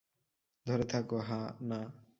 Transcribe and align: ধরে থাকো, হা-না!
ধরে 0.65 0.85
থাকো, 0.85 1.17
হা-না! 1.19 1.79